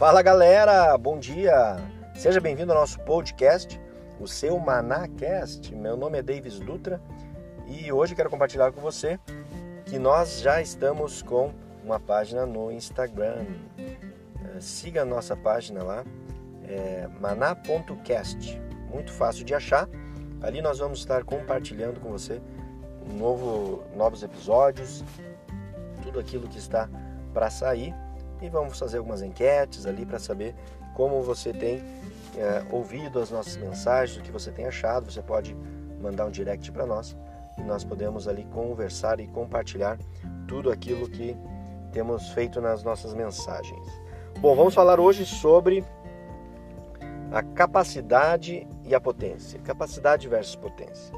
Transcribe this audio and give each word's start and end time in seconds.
Fala 0.00 0.22
galera, 0.22 0.96
bom 0.96 1.18
dia! 1.18 1.76
Seja 2.14 2.40
bem-vindo 2.40 2.72
ao 2.72 2.80
nosso 2.80 2.98
podcast, 3.00 3.78
o 4.18 4.26
seu 4.26 4.58
Manacast. 4.58 5.74
Meu 5.74 5.94
nome 5.94 6.18
é 6.18 6.22
Davis 6.22 6.58
Dutra 6.58 6.98
e 7.66 7.92
hoje 7.92 8.14
quero 8.14 8.30
compartilhar 8.30 8.72
com 8.72 8.80
você 8.80 9.20
que 9.84 9.98
nós 9.98 10.40
já 10.40 10.58
estamos 10.62 11.20
com 11.20 11.52
uma 11.84 12.00
página 12.00 12.46
no 12.46 12.72
Instagram. 12.72 13.44
Eh, 13.78 14.58
siga 14.58 15.02
a 15.02 15.04
nossa 15.04 15.36
página 15.36 15.82
lá, 15.82 16.02
é 16.66 17.06
maná.cast. 17.20 18.58
Muito 18.90 19.12
fácil 19.12 19.44
de 19.44 19.54
achar. 19.54 19.86
Ali 20.40 20.62
nós 20.62 20.78
vamos 20.78 21.00
estar 21.00 21.24
compartilhando 21.24 22.00
com 22.00 22.08
você 22.08 22.40
um 23.06 23.18
novo, 23.18 23.84
novos 23.94 24.22
episódios, 24.22 25.04
tudo 26.02 26.18
aquilo 26.18 26.48
que 26.48 26.56
está 26.56 26.88
para 27.34 27.50
sair 27.50 27.94
e 28.40 28.48
vamos 28.48 28.78
fazer 28.78 28.98
algumas 28.98 29.22
enquetes 29.22 29.86
ali 29.86 30.04
para 30.04 30.18
saber 30.18 30.54
como 30.94 31.22
você 31.22 31.52
tem 31.52 31.82
é, 32.36 32.62
ouvido 32.70 33.20
as 33.20 33.30
nossas 33.30 33.56
mensagens, 33.56 34.18
o 34.18 34.22
que 34.22 34.30
você 34.30 34.50
tem 34.50 34.66
achado. 34.66 35.10
Você 35.10 35.22
pode 35.22 35.54
mandar 36.00 36.26
um 36.26 36.30
direct 36.30 36.70
para 36.72 36.86
nós 36.86 37.16
e 37.58 37.62
nós 37.62 37.84
podemos 37.84 38.26
ali 38.26 38.44
conversar 38.46 39.20
e 39.20 39.26
compartilhar 39.26 39.98
tudo 40.48 40.70
aquilo 40.70 41.08
que 41.08 41.36
temos 41.92 42.30
feito 42.30 42.60
nas 42.60 42.82
nossas 42.82 43.14
mensagens. 43.14 43.88
Bom, 44.38 44.54
vamos 44.54 44.74
falar 44.74 44.98
hoje 44.98 45.26
sobre 45.26 45.84
a 47.32 47.42
capacidade 47.42 48.66
e 48.84 48.94
a 48.94 49.00
potência. 49.00 49.60
Capacidade 49.60 50.28
versus 50.28 50.56
potência. 50.56 51.14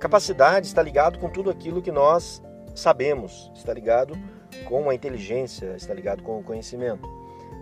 Capacidade 0.00 0.66
está 0.66 0.82
ligado 0.82 1.18
com 1.18 1.28
tudo 1.28 1.50
aquilo 1.50 1.82
que 1.82 1.92
nós 1.92 2.42
sabemos, 2.74 3.50
está 3.54 3.72
ligado 3.72 4.16
com 4.64 4.88
a 4.88 4.94
inteligência, 4.94 5.76
está 5.76 5.92
ligado 5.92 6.22
com 6.22 6.38
o 6.38 6.42
conhecimento. 6.42 7.08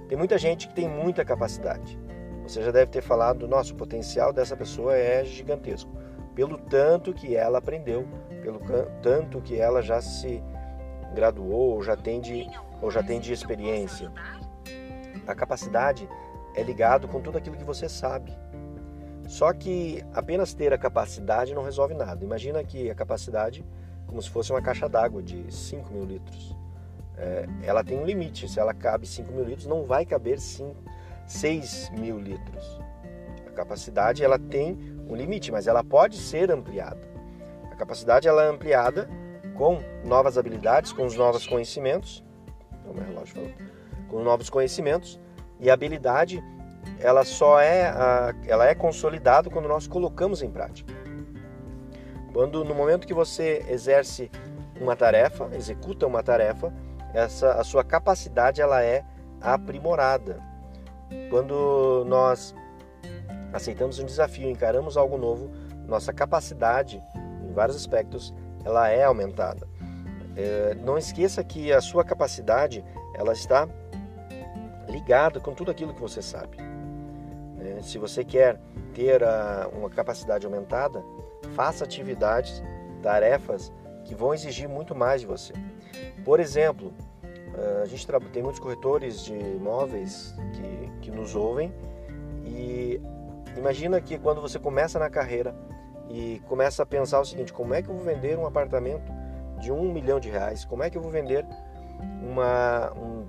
Tem 0.09 0.17
muita 0.17 0.39
gente 0.39 0.69
que 0.69 0.75
tem 0.75 0.89
muita 0.89 1.25
capacidade. 1.25 1.99
Você 2.43 2.63
já 2.63 2.71
deve 2.71 2.91
ter 2.91 3.03
falado, 3.03 3.49
nosso 3.49 3.75
o 3.75 3.77
potencial 3.77 4.33
dessa 4.33 4.57
pessoa 4.57 4.97
é 4.97 5.25
gigantesco, 5.25 5.91
pelo 6.35 6.59
tanto 6.59 7.13
que 7.13 7.35
ela 7.35 7.59
aprendeu, 7.59 8.07
pelo 8.43 8.61
tanto 9.03 9.41
que 9.41 9.59
ela 9.59 9.81
já 9.81 10.01
se 10.01 10.43
graduou 11.15 11.75
ou 11.75 11.83
já 11.83 11.97
tem 11.97 12.21
de, 12.21 12.47
ou 12.83 12.91
já 12.91 13.03
tem 13.03 13.19
de 13.19 13.33
experiência. 13.33 14.13
A 15.27 15.35
capacidade 15.35 16.09
é 16.55 16.63
ligado 16.63 17.09
com 17.09 17.21
tudo 17.21 17.39
aquilo 17.39 17.57
que 17.57 17.65
você 17.65 17.89
sabe. 17.89 18.37
Só 19.27 19.53
que 19.55 20.05
apenas 20.13 20.53
ter 20.53 20.73
a 20.73 20.79
capacidade 20.79 21.55
não 21.55 21.63
resolve 21.63 21.95
nada. 21.95 22.23
Imagina 22.23 22.63
que 22.63 22.91
a 22.91 22.95
capacidade 22.95 23.65
como 24.07 24.23
se 24.23 24.31
fosse 24.31 24.53
uma 24.53 24.63
caixa 24.63 24.89
d'água 24.89 25.21
de 25.21 25.53
5 25.53 25.93
mil 25.93 26.05
litros. 26.05 26.57
É, 27.17 27.47
ela 27.63 27.85
tem 27.85 27.99
um 27.99 28.05
limite. 28.05 28.49
Se 28.49 28.59
ela 28.59 28.75
cabe 28.75 29.07
5 29.07 29.33
mil 29.33 29.45
litros, 29.45 29.67
não 29.67 29.85
vai 29.85 30.05
caber 30.05 30.39
5, 30.39 30.75
6 31.27 31.91
mil 31.91 32.19
litros. 32.19 32.81
A 33.47 33.51
capacidade 33.51 34.25
ela 34.25 34.39
tem 34.39 34.79
um 35.09 35.15
limite, 35.15 35.53
mas 35.53 35.67
ela 35.67 35.85
pode 35.85 36.17
ser 36.17 36.51
ampliada. 36.51 37.01
A 37.71 37.77
capacidade 37.77 38.27
ela 38.29 38.45
é 38.45 38.49
ampliada 38.49 39.09
com 39.55 39.79
novas 40.05 40.37
habilidades, 40.37 40.93
com 40.93 41.05
os 41.05 41.17
novos 41.17 41.47
conhecimentos. 41.47 42.25
O 42.85 42.93
meu 42.93 43.05
relógio 43.05 43.35
falou. 43.35 43.51
Com 44.09 44.23
novos 44.23 44.51
conhecimentos 44.51 45.21
e 45.61 45.71
habilidade 45.71 46.43
ela 47.01 47.25
só 47.25 47.61
é 47.61 47.93
ela 48.47 48.67
é 48.67 48.75
consolidada 48.75 49.51
quando 49.51 49.69
nós 49.69 49.87
colocamos 49.87 50.43
em 50.43 50.51
prática. 50.51 50.93
Quando 52.33 52.65
no 52.65 52.75
momento 52.75 53.07
que 53.07 53.15
você 53.15 53.65
exerce 53.69 54.31
uma 54.81 54.97
tarefa, 54.97 55.49
executa 55.53 56.07
uma 56.07 56.23
tarefa, 56.23 56.73
essa 57.15 57.53
a 57.53 57.65
sua 57.65 57.85
capacidade 57.85 58.61
ela 58.61 58.83
é 58.83 59.05
aprimorada. 59.41 60.41
Quando 61.31 62.05
nós 62.07 62.55
aceitamos 63.53 63.99
um 63.99 64.05
desafio, 64.05 64.51
encaramos 64.51 64.97
algo 64.97 65.17
novo, 65.17 65.51
nossa 65.87 66.13
capacidade 66.13 67.01
em 67.43 67.53
vários 67.53 67.77
aspectos 67.77 68.35
ela 68.65 68.89
é 68.89 69.05
aumentada. 69.05 69.69
É, 70.37 70.75
não 70.75 70.99
esqueça 70.99 71.45
que 71.45 71.73
a 71.73 71.81
sua 71.81 72.05
capacidade 72.05 72.85
ela 73.15 73.33
está 73.33 73.69
ligada 74.89 75.39
com 75.39 75.55
tudo 75.55 75.71
aquilo 75.71 75.95
que 75.95 76.01
você 76.01 76.21
sabe. 76.21 76.57
É, 77.61 77.81
se 77.83 77.99
você 77.99 78.25
quer 78.25 78.61
ter 78.93 79.23
a, 79.23 79.69
uma 79.73 79.89
capacidade 79.89 80.45
aumentada, 80.45 81.05
faça 81.55 81.85
atividades, 81.85 82.63
tarefas 83.03 83.73
que 84.05 84.15
vão 84.15 84.35
exigir 84.35 84.69
muito 84.69 84.95
mais 84.95 85.21
de 85.21 85.27
você. 85.27 85.53
Por 86.25 86.41
exemplo, 86.41 86.93
eh, 87.57 87.81
a 87.83 87.87
gente 87.87 88.07
tem 88.33 88.43
muitos 88.43 88.61
corretores 88.61 89.25
de 89.25 89.35
imóveis 89.35 90.35
que, 90.53 91.01
que 91.03 91.11
nos 91.11 91.35
ouvem 91.35 91.73
e 92.45 93.01
imagina 93.57 94.01
que 94.01 94.19
quando 94.19 94.41
você 94.41 94.59
começa 94.59 94.99
na 94.99 95.09
carreira 95.09 95.55
e 96.09 96.41
começa 96.47 96.83
a 96.83 96.87
pensar 96.87 97.21
o 97.21 97.25
seguinte: 97.25 97.53
como 97.53 97.75
é 97.75 97.83
que 97.83 97.89
eu 97.89 97.95
vou 97.95 98.05
vender 98.05 98.39
um 98.39 98.47
apartamento 98.47 99.13
de 99.61 99.71
um 99.73 99.93
milhão 99.93 100.19
de 100.19 100.29
reais? 100.29 100.65
Como 100.65 100.83
é 100.83 100.91
que 100.91 100.99
eu 100.99 101.03
vou 101.03 101.11
vender 101.11 101.47
uma, 102.23 102.93
um, 102.95 103.25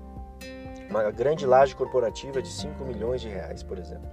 uma 0.90 1.10
grande 1.10 1.46
laje 1.46 1.74
corporativa 1.74 2.42
de 2.42 2.48
5 2.48 2.84
milhões 2.84 3.20
de 3.20 3.28
reais, 3.28 3.62
por 3.62 3.78
exemplo? 3.78 4.08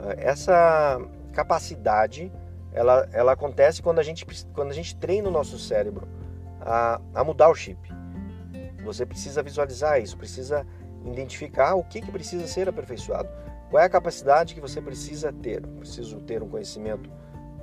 Eh, 0.00 0.16
essa 0.18 1.00
capacidade 1.32 2.32
ela, 2.72 3.08
ela 3.12 3.32
acontece 3.32 3.82
quando 3.82 3.98
a, 3.98 4.02
gente, 4.02 4.26
quando 4.52 4.70
a 4.70 4.74
gente 4.74 4.94
treina 4.96 5.28
o 5.28 5.32
nosso 5.32 5.58
cérebro 5.58 6.06
a, 6.68 7.00
a 7.14 7.24
mudar 7.24 7.48
o 7.48 7.54
chip. 7.54 7.78
Você 8.84 9.06
precisa 9.06 9.42
visualizar 9.42 10.00
isso, 10.00 10.16
precisa 10.16 10.66
identificar 11.04 11.74
o 11.74 11.82
que, 11.82 12.02
que 12.02 12.12
precisa 12.12 12.46
ser 12.46 12.68
aperfeiçoado. 12.68 13.28
Qual 13.70 13.82
é 13.82 13.86
a 13.86 13.88
capacidade 13.88 14.54
que 14.54 14.60
você 14.60 14.80
precisa 14.80 15.32
ter? 15.32 15.62
Preciso 15.62 16.20
ter 16.20 16.42
um 16.42 16.48
conhecimento 16.48 17.10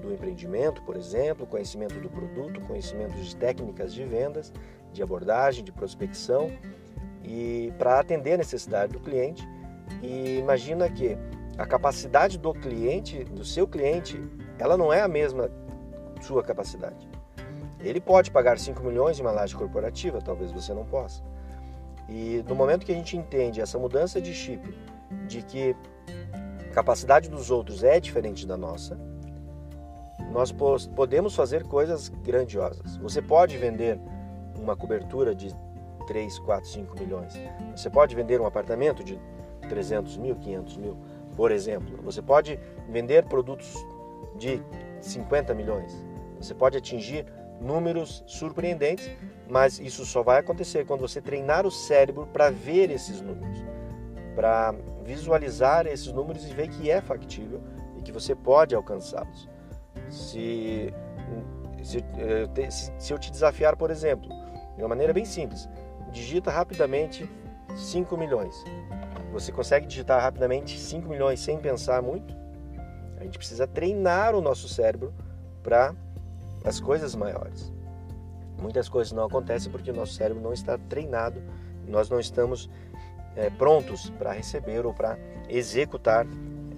do 0.01 0.11
empreendimento, 0.11 0.81
por 0.81 0.95
exemplo, 0.95 1.45
conhecimento 1.45 1.99
do 1.99 2.09
produto, 2.09 2.59
conhecimento 2.61 3.13
de 3.13 3.35
técnicas 3.35 3.93
de 3.93 4.03
vendas, 4.03 4.51
de 4.91 5.03
abordagem, 5.03 5.63
de 5.63 5.71
prospecção 5.71 6.51
e 7.23 7.73
para 7.77 7.99
atender 7.99 8.33
a 8.33 8.37
necessidade 8.37 8.93
do 8.93 8.99
cliente. 8.99 9.47
E 10.01 10.37
imagina 10.37 10.89
que 10.89 11.17
a 11.57 11.65
capacidade 11.65 12.37
do 12.37 12.53
cliente, 12.53 13.23
do 13.23 13.45
seu 13.45 13.67
cliente, 13.67 14.21
ela 14.57 14.75
não 14.77 14.91
é 14.91 15.01
a 15.01 15.07
mesma 15.07 15.49
sua 16.21 16.43
capacidade. 16.43 17.14
Ele 17.85 18.01
pode 18.01 18.31
pagar 18.31 18.57
5 18.57 18.83
milhões 18.83 19.19
em 19.19 19.21
uma 19.21 19.31
laje 19.31 19.55
corporativa, 19.55 20.19
talvez 20.19 20.51
você 20.51 20.73
não 20.73 20.83
possa. 20.83 21.21
E 22.09 22.43
no 22.47 22.55
momento 22.55 22.83
que 22.83 22.91
a 22.91 22.95
gente 22.95 23.15
entende 23.15 23.61
essa 23.61 23.77
mudança 23.77 24.19
de 24.19 24.33
chip, 24.33 24.75
de 25.27 25.43
que 25.43 25.75
a 26.69 26.73
capacidade 26.73 27.29
dos 27.29 27.51
outros 27.51 27.83
é 27.83 27.99
diferente 27.99 28.45
da 28.47 28.57
nossa, 28.57 28.99
nós 30.31 30.51
podemos 30.51 31.35
fazer 31.35 31.63
coisas 31.63 32.09
grandiosas. 32.09 32.97
Você 32.97 33.21
pode 33.21 33.55
vender 33.55 33.99
uma 34.59 34.75
cobertura 34.75 35.35
de 35.35 35.55
3, 36.07 36.39
4, 36.39 36.67
5 36.67 36.99
milhões. 36.99 37.33
Você 37.75 37.89
pode 37.89 38.15
vender 38.15 38.41
um 38.41 38.47
apartamento 38.47 39.03
de 39.03 39.19
300 39.69 40.17
mil, 40.17 40.35
500 40.35 40.77
mil, 40.77 40.97
por 41.35 41.51
exemplo. 41.51 41.97
Você 42.03 42.21
pode 42.21 42.59
vender 42.89 43.25
produtos 43.25 43.73
de 44.37 44.61
50 45.01 45.53
milhões. 45.53 45.95
Você 46.39 46.53
pode 46.53 46.77
atingir 46.77 47.25
números 47.59 48.23
surpreendentes, 48.27 49.09
mas 49.47 49.79
isso 49.79 50.05
só 50.05 50.23
vai 50.23 50.39
acontecer 50.39 50.85
quando 50.85 51.01
você 51.01 51.21
treinar 51.21 51.65
o 51.65 51.71
cérebro 51.71 52.27
para 52.27 52.49
ver 52.49 52.89
esses 52.89 53.21
números, 53.21 53.63
para 54.35 54.73
visualizar 55.03 55.87
esses 55.87 56.11
números 56.11 56.45
e 56.45 56.53
ver 56.53 56.69
que 56.69 56.89
é 56.89 57.01
factível 57.01 57.61
e 57.97 58.01
que 58.01 58.11
você 58.11 58.35
pode 58.35 58.75
alcançá-los. 58.75 59.49
Se, 60.09 60.93
se, 61.83 61.97
eh, 61.97 62.69
se 62.69 63.13
eu 63.13 63.17
te 63.17 63.31
desafiar, 63.31 63.75
por 63.75 63.89
exemplo, 63.89 64.29
de 64.75 64.81
uma 64.81 64.89
maneira 64.89 65.13
bem 65.13 65.25
simples, 65.25 65.69
digita 66.11 66.51
rapidamente 66.51 67.29
5 67.75 68.17
milhões. 68.17 68.55
Você 69.31 69.51
consegue 69.51 69.85
digitar 69.85 70.21
rapidamente 70.21 70.79
5 70.79 71.07
milhões 71.09 71.39
sem 71.39 71.59
pensar 71.59 72.01
muito? 72.01 72.35
A 73.19 73.23
gente 73.23 73.37
precisa 73.37 73.67
treinar 73.67 74.35
o 74.35 74.41
nosso 74.41 74.67
cérebro 74.69 75.13
para 75.61 75.93
as 76.65 76.79
coisas 76.79 77.15
maiores. 77.15 77.73
Muitas 78.61 78.89
coisas 78.89 79.11
não 79.11 79.25
acontecem 79.25 79.71
porque 79.71 79.91
o 79.91 79.93
nosso 79.93 80.13
cérebro 80.13 80.41
não 80.41 80.53
está 80.53 80.77
treinado, 80.77 81.41
nós 81.87 82.09
não 82.09 82.19
estamos 82.19 82.69
é, 83.35 83.49
prontos 83.49 84.09
para 84.11 84.31
receber 84.31 84.85
ou 84.85 84.93
para 84.93 85.17
executar 85.49 86.25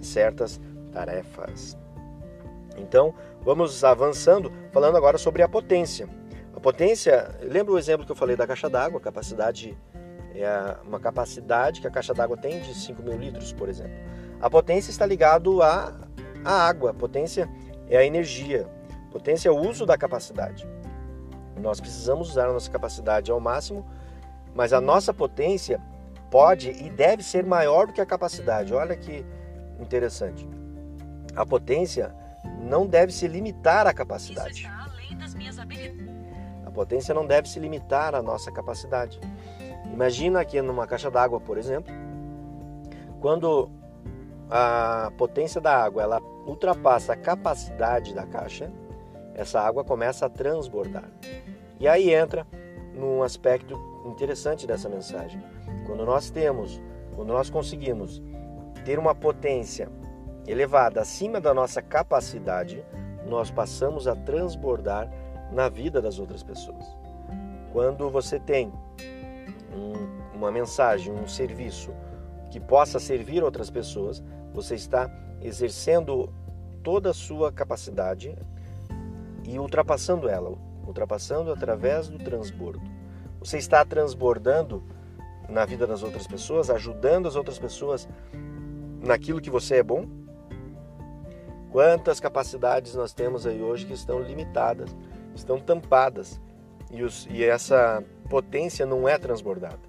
certas 0.01 0.60
tarefas. 0.92 1.78
Então, 2.78 3.13
vamos 3.42 3.84
avançando, 3.84 4.51
falando 4.72 4.98
agora 4.98 5.18
sobre 5.18 5.42
a 5.42 5.48
potência. 5.48 6.07
A 6.56 6.60
potência, 6.60 7.36
lembra 7.42 7.74
o 7.74 7.78
exemplo 7.78 8.06
que 8.06 8.12
eu 8.12 8.16
falei 8.16 8.36
da 8.36 8.48
caixa 8.48 8.69
d'água, 8.69 9.00
capacidade 9.00 9.78
é 10.36 10.78
uma 10.86 11.00
capacidade 11.00 11.81
que 11.81 11.88
a 11.88 11.92
caixa 11.92 12.13
d'água 12.13 12.38
tem 12.38 12.60
de 12.62 12.74
5 12.74 13.01
mil 13.01 13.18
litros, 13.18 13.54
por 13.54 13.69
exemplo. 13.69 13.98
A 14.39 14.50
potência 14.50 14.92
está 14.92 15.06
ligado 15.06 15.63
a 15.63 16.07
a 16.48 16.68
água. 16.68 16.94
Potência 16.94 17.50
é 17.89 17.98
a 17.98 18.06
energia. 18.06 18.68
Potência 19.17 19.49
é 19.49 19.51
o 19.51 19.57
uso 19.57 19.83
da 19.83 19.97
capacidade. 19.97 20.69
Nós 21.59 21.81
precisamos 21.81 22.29
usar 22.29 22.49
a 22.49 22.53
nossa 22.53 22.69
capacidade 22.69 23.31
ao 23.31 23.39
máximo, 23.39 23.83
mas 24.53 24.71
a 24.71 24.79
nossa 24.79 25.11
potência 25.11 25.81
pode 26.29 26.69
e 26.69 26.87
deve 26.91 27.23
ser 27.23 27.43
maior 27.43 27.87
do 27.87 27.93
que 27.93 27.99
a 27.99 28.05
capacidade. 28.05 28.75
Olha 28.75 28.95
que 28.95 29.25
interessante. 29.79 30.47
A 31.35 31.43
potência 31.43 32.13
não 32.61 32.85
deve 32.85 33.11
se 33.11 33.27
limitar 33.27 33.87
à 33.87 33.93
capacidade. 33.93 34.69
A 36.63 36.69
potência 36.69 37.11
não 37.11 37.25
deve 37.25 37.49
se 37.49 37.59
limitar 37.59 38.13
à 38.13 38.21
nossa 38.21 38.51
capacidade. 38.51 39.19
Imagina 39.91 40.41
aqui 40.41 40.61
numa 40.61 40.85
caixa 40.85 41.09
d'água, 41.09 41.41
por 41.41 41.57
exemplo, 41.57 41.91
quando 43.19 43.67
a 44.47 45.11
potência 45.17 45.59
da 45.59 45.75
água 45.75 46.03
ela 46.03 46.21
ultrapassa 46.45 47.13
a 47.13 47.17
capacidade 47.17 48.13
da 48.13 48.27
caixa, 48.27 48.71
essa 49.38 49.62
água 49.62 49.84
começa 49.84 50.25
a 50.25 50.30
transbordar. 50.30 51.10
E 51.80 51.88
aí 51.88 52.12
entra 52.12 52.45
num 52.94 53.22
aspecto 53.22 53.80
interessante 54.04 54.66
dessa 54.66 54.89
mensagem. 54.89 55.39
Quando 55.86 56.04
nós 56.04 56.31
temos, 56.31 56.81
quando 57.16 57.30
nós 57.30 57.50
conseguimos 57.50 58.22
ter 58.84 58.98
uma 58.98 59.13
potência 59.13 59.89
elevada 60.48 61.01
acima 61.01 61.39
da 61.39 61.54
nossa 61.54 61.81
capacidade, 61.81 62.84
nós 63.28 63.51
passamos 63.51 64.07
a 64.07 64.16
transbordar 64.16 65.07
na 65.51 65.69
vida 65.69 66.01
das 66.01 66.18
outras 66.18 66.42
pessoas. 66.42 66.86
Quando 67.72 68.10
você 68.10 68.39
tem 68.39 68.74
um, 69.72 70.36
uma 70.36 70.51
mensagem, 70.51 71.13
um 71.13 71.28
serviço 71.28 71.94
que 72.50 72.60
possa 72.60 73.00
servir 73.00 73.44
outras 73.44 73.69
pessoas, 73.69 74.24
você 74.51 74.74
está 74.74 75.12
exercendo 75.42 76.34
toda 76.81 77.12
a 77.12 77.13
sua 77.13 77.51
capacidade 77.51 78.36
e 79.47 79.57
ultrapassando 79.57 80.27
ela, 80.27 80.53
ultrapassando 80.85 81.51
através 81.51 82.09
do 82.09 82.19
transbordo. 82.19 82.81
Você 83.39 83.57
está 83.57 83.83
transbordando 83.85 84.83
na 85.47 85.63
vida 85.63 85.88
das 85.88 86.03
outras 86.03 86.27
pessoas, 86.27 86.69
ajudando 86.69 87.27
as 87.27 87.35
outras 87.38 87.57
pessoas 87.57 88.07
naquilo 89.01 89.39
que 89.39 89.49
você 89.49 89.77
é 89.77 89.83
bom? 89.83 90.05
Quantas 91.71 92.19
capacidades 92.19 92.94
nós 92.94 93.13
temos 93.13 93.47
aí 93.47 93.61
hoje 93.61 93.85
que 93.85 93.94
estão 93.94 94.19
limitadas, 94.19 94.94
estão 95.33 95.59
tampadas 95.59 96.41
e, 96.91 97.01
os, 97.01 97.25
e 97.29 97.43
essa 97.43 98.03
potência 98.29 98.85
não 98.85 99.07
é 99.07 99.17
transbordada. 99.17 99.79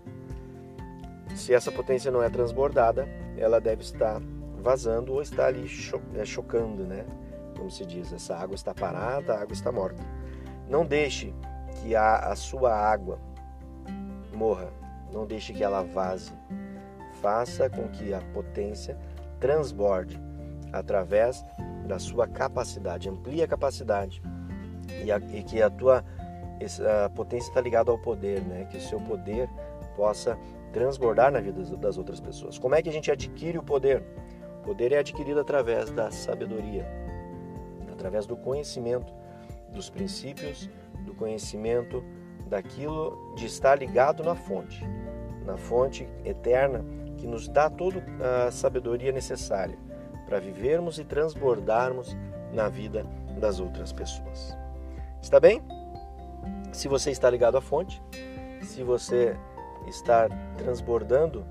Se 1.34 1.52
essa 1.52 1.72
potência 1.72 2.10
não 2.12 2.22
é 2.22 2.28
transbordada, 2.28 3.08
ela 3.36 3.60
deve 3.60 3.82
estar 3.82 4.20
vazando 4.60 5.12
ou 5.12 5.22
está 5.22 5.46
ali 5.46 5.66
cho 5.66 6.00
é, 6.14 6.24
chocando, 6.24 6.84
né? 6.84 7.04
Como 7.58 7.70
se 7.70 7.84
diz, 7.84 8.12
essa 8.12 8.34
água 8.36 8.54
está 8.54 8.72
parada, 8.72 9.34
a 9.34 9.42
água 9.42 9.52
está 9.52 9.70
morta. 9.70 10.02
Não 10.68 10.86
deixe 10.86 11.34
que 11.82 11.94
a, 11.94 12.16
a 12.30 12.36
sua 12.36 12.74
água 12.74 13.18
morra, 14.32 14.72
não 15.12 15.26
deixe 15.26 15.52
que 15.52 15.62
ela 15.62 15.82
vaze. 15.82 16.32
Faça 17.20 17.68
com 17.68 17.88
que 17.88 18.14
a 18.14 18.20
potência 18.32 18.96
transborde 19.40 20.18
através 20.72 21.44
da 21.86 21.98
sua 21.98 22.26
capacidade, 22.26 23.08
amplie 23.08 23.42
a 23.42 23.48
capacidade 23.48 24.22
e, 25.04 25.10
a, 25.10 25.18
e 25.18 25.42
que 25.42 25.60
a 25.60 25.68
tua 25.68 26.04
a 27.04 27.08
potência 27.10 27.50
está 27.50 27.60
ligada 27.60 27.90
ao 27.90 27.98
poder, 27.98 28.42
né? 28.42 28.66
Que 28.70 28.78
o 28.78 28.80
seu 28.80 29.00
poder 29.00 29.48
possa 29.96 30.36
transbordar 30.72 31.30
na 31.30 31.40
vida 31.40 31.62
das 31.76 31.96
outras 31.96 32.20
pessoas. 32.20 32.58
Como 32.58 32.74
é 32.74 32.82
que 32.82 32.88
a 32.88 32.92
gente 32.92 33.10
adquire 33.10 33.58
o 33.58 33.62
poder? 33.62 34.02
O 34.60 34.64
poder 34.64 34.92
é 34.92 34.98
adquirido 34.98 35.40
através 35.40 35.90
da 35.90 36.10
sabedoria, 36.10 36.84
através 37.98 38.26
do 38.26 38.36
conhecimento 38.36 39.12
dos 39.72 39.90
princípios, 39.90 40.70
do 41.04 41.12
conhecimento 41.14 42.02
daquilo 42.48 43.34
de 43.34 43.46
estar 43.46 43.76
ligado 43.76 44.22
na 44.22 44.36
fonte, 44.36 44.82
na 45.44 45.56
fonte 45.56 46.08
eterna 46.24 46.84
que 47.16 47.26
nos 47.26 47.48
dá 47.48 47.68
toda 47.68 48.02
a 48.46 48.50
sabedoria 48.50 49.10
necessária 49.10 49.76
para 50.26 50.38
vivermos 50.38 50.98
e 50.98 51.04
transbordarmos 51.04 52.16
na 52.52 52.68
vida 52.68 53.04
das 53.38 53.58
outras 53.60 53.92
pessoas. 53.92 54.56
Está 55.20 55.40
bem? 55.40 55.60
Se 56.72 56.86
você 56.86 57.10
está 57.10 57.28
ligado 57.28 57.56
à 57.56 57.60
fonte, 57.60 58.00
se 58.62 58.82
você 58.82 59.36
está 59.86 60.28
transbordando, 60.56 61.44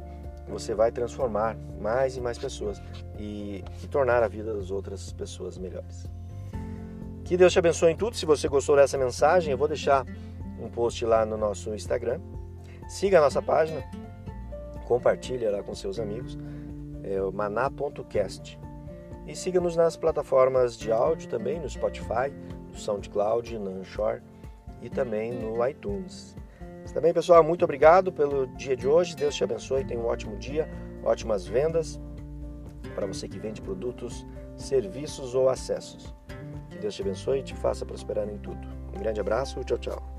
você 0.48 0.74
vai 0.74 0.92
transformar 0.92 1.58
mais 1.80 2.16
e 2.16 2.22
mais 2.22 2.38
pessoas 2.38 2.82
e, 3.20 3.64
e, 3.84 3.88
tornar 3.88 4.24
a 4.24 4.28
vida 4.28 4.54
das 4.54 4.72
outras 4.72 5.12
pessoas 5.12 5.58
melhores. 5.58 6.10
Que 7.28 7.36
Deus 7.36 7.52
te 7.52 7.60
abençoe 7.60 7.92
em 7.92 7.96
tudo. 7.98 8.16
Se 8.16 8.26
você 8.26 8.48
gostou 8.48 8.78
dessa 8.78 8.98
mensagem, 8.98 9.52
eu 9.52 9.58
vou 9.58 9.68
deixar 9.68 10.06
um 10.62 10.70
post 10.70 11.04
lá 11.06 11.26
no 11.26 11.36
nosso 11.36 11.76
Instagram. 11.76 12.22
Siga 12.88 13.18
a 13.18 13.22
nossa 13.22 13.42
página, 13.42 13.84
compartilhe 14.86 15.46
lá 15.46 15.62
com 15.62 15.76
seus 15.76 16.00
amigos, 16.00 16.38
é 17.04 17.22
o 17.22 17.30
maná.cast. 17.30 18.58
E 19.28 19.36
siga-nos 19.36 19.76
nas 19.76 19.98
plataformas 19.98 20.78
de 20.78 20.90
áudio 20.90 21.28
também, 21.28 21.60
no 21.60 21.70
Spotify, 21.70 22.32
no 22.72 22.78
SoundCloud, 22.78 23.60
no 23.60 23.82
Anchor 23.82 24.22
e 24.82 24.90
também 24.90 25.34
no 25.34 25.68
iTunes. 25.68 26.34
Está 26.86 27.02
bem, 27.02 27.14
pessoal? 27.14 27.44
Muito 27.44 27.66
obrigado 27.66 28.10
pelo 28.10 28.48
dia 28.56 28.78
de 28.78 28.88
hoje. 28.88 29.18
Deus 29.18 29.36
te 29.36 29.44
abençoe. 29.44 29.84
Tenha 29.84 30.00
um 30.00 30.06
ótimo 30.06 30.38
dia, 30.38 30.70
ótimas 31.04 31.46
vendas 31.46 32.00
para 32.96 33.06
você 33.06 33.28
que 33.28 33.38
vende 33.38 33.62
produtos, 33.62 34.26
serviços 34.56 35.36
ou 35.36 35.50
acessos. 35.50 36.16
Deus 36.78 36.96
te 36.96 37.02
abençoe 37.02 37.40
e 37.40 37.44
te 37.44 37.56
faça 37.56 37.86
prosperar 37.86 38.28
em 38.30 38.38
tudo. 38.38 38.68
Um 38.96 39.00
grande 39.00 39.20
abraço. 39.20 39.64
Tchau, 39.64 39.78
tchau. 39.78 40.17